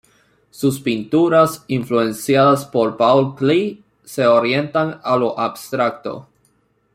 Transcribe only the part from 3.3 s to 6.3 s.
Klee se orientan a lo abstracto.